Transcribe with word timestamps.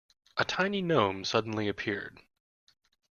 A 0.37 0.43
tiny 0.43 0.81
gnome 0.81 1.23
suddenly 1.23 1.67
appeared. 1.67 2.23